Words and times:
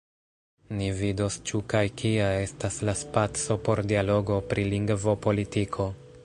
Ni 0.77 0.85
vidos 1.01 1.35
ĉu 1.49 1.61
kaj 1.73 1.83
kia 2.03 2.29
estas 2.45 2.79
la 2.91 2.95
spaco 3.03 3.59
por 3.69 3.83
dialogo 3.93 4.39
pri 4.55 4.65
lingvopolitiko. 4.73 5.89